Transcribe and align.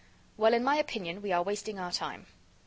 "Well, 0.35 0.55
in 0.55 0.63
my 0.63 0.77
opinion, 0.77 1.21
we 1.21 1.31
are 1.31 1.43
wasting 1.43 1.77
our 1.77 1.91
time." 1.91 2.25